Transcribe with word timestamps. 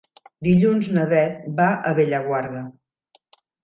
Dilluns 0.47 0.89
na 0.95 1.03
Bet 1.13 1.45
va 1.61 1.69
a 1.91 1.95
Bellaguarda. 2.03 2.67